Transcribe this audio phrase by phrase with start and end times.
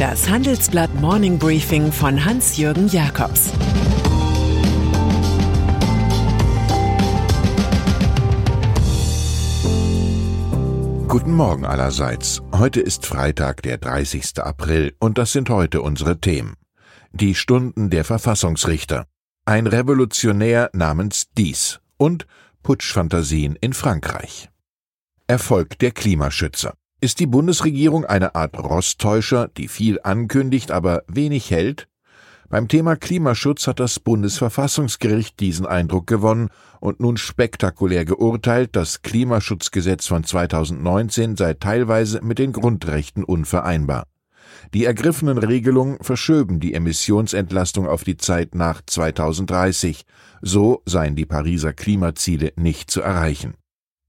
[0.00, 3.50] Das Handelsblatt Morning Briefing von Hans-Jürgen Jakobs
[11.06, 12.40] Guten Morgen allerseits.
[12.50, 14.38] Heute ist Freitag, der 30.
[14.38, 16.54] April, und das sind heute unsere Themen.
[17.12, 19.04] Die Stunden der Verfassungsrichter,
[19.44, 22.26] ein Revolutionär namens Dies und
[22.62, 24.48] Putschfantasien in Frankreich.
[25.26, 26.72] Erfolg der Klimaschützer.
[27.02, 31.88] Ist die Bundesregierung eine Art Rosttäuscher, die viel ankündigt, aber wenig hält?
[32.50, 40.08] Beim Thema Klimaschutz hat das Bundesverfassungsgericht diesen Eindruck gewonnen und nun spektakulär geurteilt, das Klimaschutzgesetz
[40.08, 44.04] von 2019 sei teilweise mit den Grundrechten unvereinbar.
[44.74, 50.02] Die ergriffenen Regelungen verschöben die Emissionsentlastung auf die Zeit nach 2030.
[50.42, 53.54] So seien die Pariser Klimaziele nicht zu erreichen.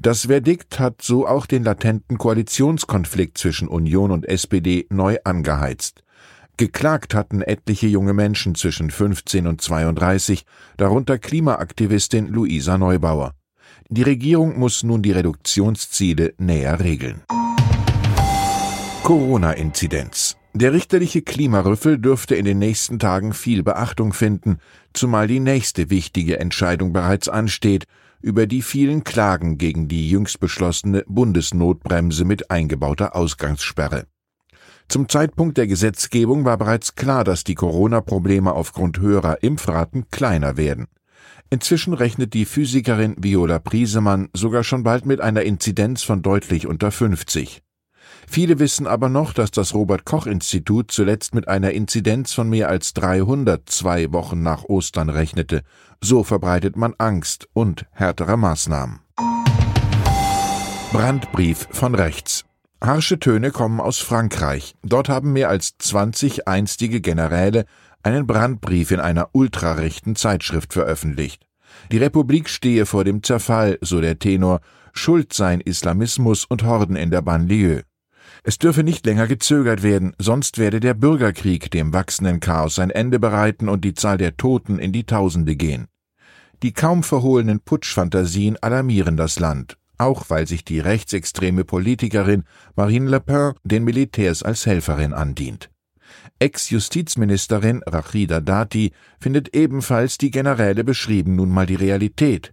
[0.00, 6.04] Das Verdikt hat so auch den latenten Koalitionskonflikt zwischen Union und SPD neu angeheizt.
[6.56, 10.44] Geklagt hatten etliche junge Menschen zwischen 15 und 32,
[10.76, 13.34] darunter Klimaaktivistin Luisa Neubauer.
[13.88, 17.24] Die Regierung muss nun die Reduktionsziele näher regeln.
[19.02, 20.36] Corona-Inzidenz.
[20.54, 24.58] Der richterliche Klimarüffel dürfte in den nächsten Tagen viel Beachtung finden,
[24.92, 27.86] zumal die nächste wichtige Entscheidung bereits ansteht,
[28.20, 34.06] über die vielen Klagen gegen die jüngst beschlossene Bundesnotbremse mit eingebauter Ausgangssperre.
[34.88, 40.86] Zum Zeitpunkt der Gesetzgebung war bereits klar, dass die Corona-Probleme aufgrund höherer Impfraten kleiner werden.
[41.50, 46.90] Inzwischen rechnet die Physikerin Viola Priesemann sogar schon bald mit einer Inzidenz von deutlich unter
[46.90, 47.62] 50.
[48.30, 52.68] Viele wissen aber noch, dass das Robert Koch Institut zuletzt mit einer Inzidenz von mehr
[52.68, 55.62] als 300 zwei Wochen nach Ostern rechnete.
[56.02, 59.00] So verbreitet man Angst und härtere Maßnahmen.
[60.92, 62.44] Brandbrief von rechts.
[62.84, 64.74] Harsche Töne kommen aus Frankreich.
[64.82, 67.64] Dort haben mehr als 20 einstige Generäle
[68.02, 71.46] einen Brandbrief in einer ultrarechten Zeitschrift veröffentlicht.
[71.90, 74.60] Die Republik stehe vor dem Zerfall, so der Tenor,
[74.92, 77.84] schuld seien Islamismus und Horden in der Banlieue.
[78.44, 83.18] Es dürfe nicht länger gezögert werden, sonst werde der Bürgerkrieg dem wachsenden Chaos ein Ende
[83.18, 85.88] bereiten und die Zahl der Toten in die Tausende gehen.
[86.62, 92.44] Die kaum verhohlenen Putschfantasien alarmieren das Land, auch weil sich die rechtsextreme Politikerin
[92.74, 95.70] Marine Le Pen den Militärs als Helferin andient.
[96.38, 102.52] Ex-Justizministerin Rachida Dati findet ebenfalls die Generäle beschrieben nun mal die Realität.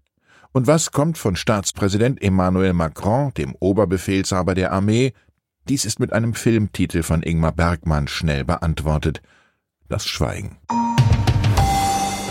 [0.52, 5.13] Und was kommt von Staatspräsident Emmanuel Macron, dem Oberbefehlshaber der Armee,
[5.67, 9.21] dies ist mit einem Filmtitel von Ingmar Bergmann schnell beantwortet.
[9.87, 10.57] Das Schweigen.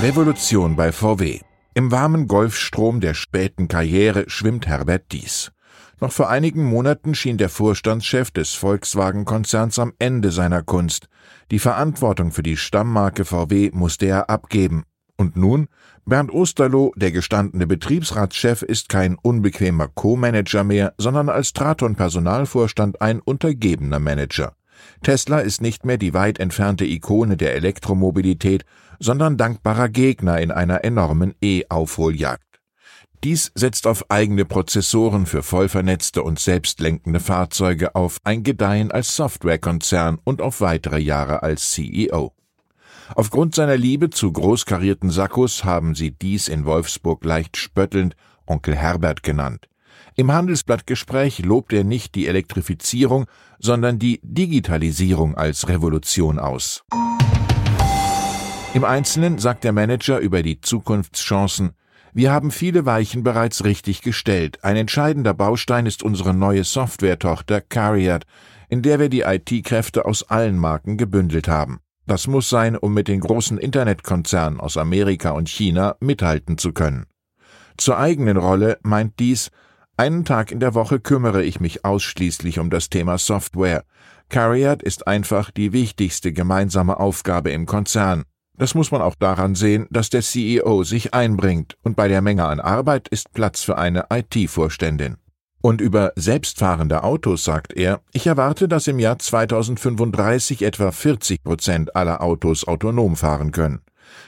[0.00, 1.40] Revolution bei VW.
[1.74, 5.52] Im warmen Golfstrom der späten Karriere schwimmt Herbert Dies.
[6.00, 11.08] Noch vor einigen Monaten schien der Vorstandschef des Volkswagen-Konzerns am Ende seiner Kunst.
[11.50, 14.84] Die Verantwortung für die Stammmarke VW musste er abgeben.
[15.16, 15.69] Und nun?
[16.06, 24.00] Bernd Osterloh, der gestandene Betriebsratschef, ist kein unbequemer Co-Manager mehr, sondern als Traton-Personalvorstand ein untergebener
[24.00, 24.54] Manager.
[25.02, 28.64] Tesla ist nicht mehr die weit entfernte Ikone der Elektromobilität,
[28.98, 32.42] sondern dankbarer Gegner in einer enormen E-Aufholjagd.
[33.22, 40.19] Dies setzt auf eigene Prozessoren für vollvernetzte und selbstlenkende Fahrzeuge auf, ein Gedeihen als Softwarekonzern
[40.25, 42.34] und auf weitere Jahre als CEO.
[43.15, 48.16] Aufgrund seiner Liebe zu großkarierten Sakkos haben sie dies in Wolfsburg leicht spöttelnd
[48.47, 49.69] Onkel Herbert genannt.
[50.16, 53.26] Im Handelsblattgespräch lobt er nicht die Elektrifizierung,
[53.59, 56.84] sondern die Digitalisierung als Revolution aus.
[58.75, 61.72] Im Einzelnen sagt der Manager über die Zukunftschancen,
[62.12, 64.62] wir haben viele Weichen bereits richtig gestellt.
[64.62, 68.25] Ein entscheidender Baustein ist unsere neue Softwaretochter Cariat,
[68.69, 71.81] in der wir die IT-Kräfte aus allen Marken gebündelt haben.
[72.06, 77.06] Das muss sein, um mit den großen Internetkonzernen aus Amerika und China mithalten zu können.
[77.76, 79.50] Zur eigenen Rolle meint dies,
[79.97, 83.84] einen Tag in der Woche kümmere ich mich ausschließlich um das Thema Software.
[84.28, 88.25] Cariat ist einfach die wichtigste gemeinsame Aufgabe im Konzern.
[88.56, 92.44] Das muss man auch daran sehen, dass der CEO sich einbringt und bei der Menge
[92.44, 95.17] an Arbeit ist Platz für eine IT-Vorständin.
[95.64, 101.96] Und über selbstfahrende Autos sagt er, ich erwarte, dass im Jahr 2035 etwa 40 Prozent
[101.96, 103.81] aller Autos autonom fahren können.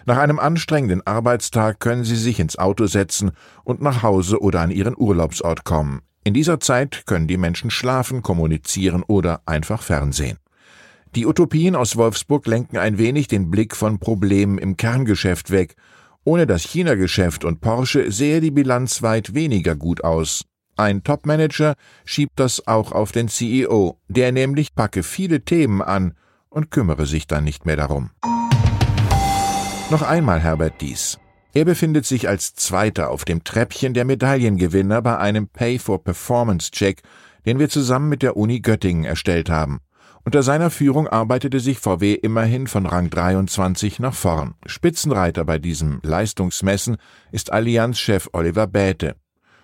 [0.06, 3.32] Nach einem anstrengenden Arbeitstag können Sie sich ins Auto setzen
[3.64, 6.00] und nach Hause oder an Ihren Urlaubsort kommen.
[6.24, 10.38] In dieser Zeit können die Menschen schlafen, kommunizieren oder einfach fernsehen.
[11.14, 15.76] Die Utopien aus Wolfsburg lenken ein wenig den Blick von Problemen im Kerngeschäft weg.
[16.24, 20.46] Ohne das China-Geschäft und Porsche sehe die Bilanz weit weniger gut aus.
[20.76, 21.74] Ein Topmanager
[22.04, 26.14] schiebt das auch auf den CEO, der nämlich packe viele Themen an
[26.50, 28.10] und kümmere sich dann nicht mehr darum.
[29.90, 31.18] Noch einmal Herbert Dies.
[31.54, 37.00] Er befindet sich als Zweiter auf dem Treppchen der Medaillengewinner bei einem Pay-for-Performance-Check,
[37.46, 39.80] den wir zusammen mit der Uni Göttingen erstellt haben.
[40.24, 44.54] Unter seiner Führung arbeitete sich VW immerhin von Rang 23 nach vorn.
[44.66, 46.96] Spitzenreiter bei diesem Leistungsmessen
[47.32, 49.16] ist Allianz-Chef Oliver Bäte.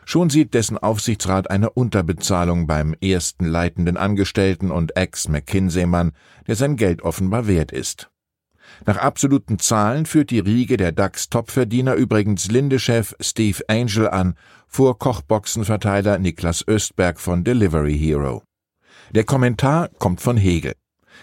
[0.04, 6.12] Schon sieht dessen Aufsichtsrat eine Unterbezahlung beim ersten leitenden Angestellten und Ex-McKinsey-Mann,
[6.46, 8.10] der sein Geld offenbar wert ist.
[8.86, 14.34] Nach absoluten Zahlen führt die Riege der DAX-Topverdiener übrigens Linde-Chef Steve Angel an,
[14.66, 18.42] vor Kochboxenverteiler Niklas Östberg von Delivery Hero.
[19.10, 20.74] Der Kommentar kommt von Hegel.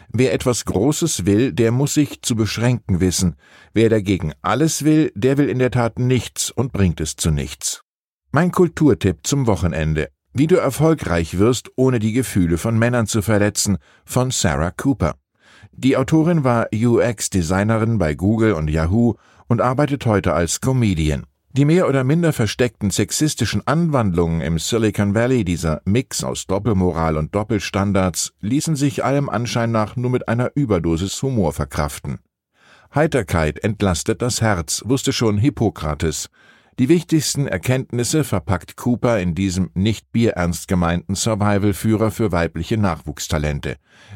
[0.09, 3.35] Wer etwas Großes will, der muss sich zu beschränken wissen.
[3.73, 7.83] Wer dagegen alles will, der will in der Tat nichts und bringt es zu nichts.
[8.31, 10.09] Mein Kulturtipp zum Wochenende.
[10.33, 15.15] Wie du erfolgreich wirst, ohne die Gefühle von Männern zu verletzen, von Sarah Cooper.
[15.71, 19.15] Die Autorin war UX-Designerin bei Google und Yahoo
[19.47, 21.25] und arbeitet heute als Comedian.
[21.53, 27.33] Die mehr oder minder versteckten sexistischen Anwandlungen im Silicon Valley, dieser Mix aus Doppelmoral und
[27.33, 32.19] Doppelstandards, ließen sich allem Anschein nach nur mit einer Überdosis Humor verkraften.
[32.93, 36.29] Heiterkeit entlastet das Herz, wusste schon Hippokrates.
[36.79, 43.75] Die wichtigsten Erkenntnisse verpackt Cooper in diesem nicht bierernst gemeinten Survival-Führer für weibliche Nachwuchstalente.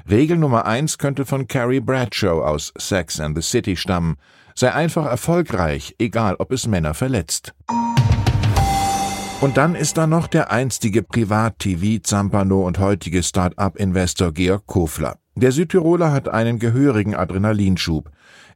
[0.09, 4.15] Regel Nummer eins könnte von Carrie Bradshaw aus Sex and the City stammen.
[4.55, 7.53] Sei einfach erfolgreich, egal ob es Männer verletzt.
[9.41, 15.17] Und dann ist da noch der einstige Privat-TV-Zampano und heutige Start-up-Investor Georg Kofler.
[15.35, 18.09] Der Südtiroler hat einen gehörigen Adrenalinschub.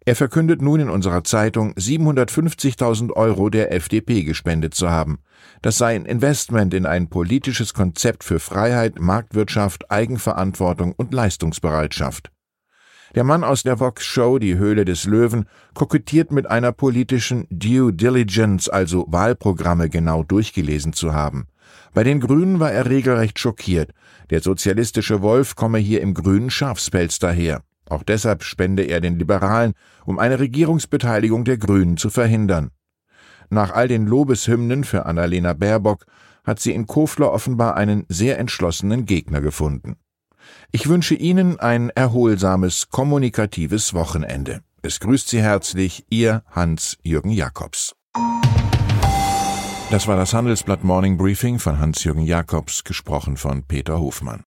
[0.07, 5.19] Er verkündet nun in unserer Zeitung, 750.000 Euro der FDP gespendet zu haben.
[5.61, 12.31] Das sei ein Investment in ein politisches Konzept für Freiheit, Marktwirtschaft, Eigenverantwortung und Leistungsbereitschaft.
[13.15, 15.43] Der Mann aus der Vox-Show Die Höhle des Löwen
[15.73, 21.47] kokettiert mit einer politischen Due Diligence, also Wahlprogramme genau durchgelesen zu haben.
[21.93, 23.91] Bei den Grünen war er regelrecht schockiert.
[24.29, 27.61] Der sozialistische Wolf komme hier im grünen Schafspelz daher.
[27.89, 29.73] Auch deshalb spende er den Liberalen,
[30.05, 32.71] um eine Regierungsbeteiligung der Grünen zu verhindern.
[33.49, 36.05] Nach all den Lobeshymnen für Annalena Baerbock
[36.43, 39.97] hat sie in Kofler offenbar einen sehr entschlossenen Gegner gefunden.
[40.71, 44.61] Ich wünsche Ihnen ein erholsames, kommunikatives Wochenende.
[44.81, 47.95] Es grüßt Sie herzlich Ihr Hans-Jürgen Jakobs.
[49.89, 54.43] Das war das Handelsblatt Morning Briefing von Hans-Jürgen Jakobs, gesprochen von Peter Hofmann.